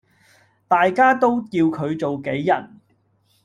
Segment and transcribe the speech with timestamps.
[0.67, 2.79] 大家都叫佢做杞人